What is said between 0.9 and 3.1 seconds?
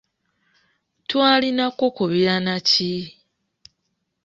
Twalina kukubira na ki?